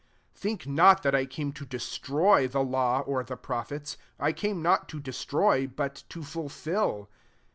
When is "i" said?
1.13-1.27, 4.19-4.33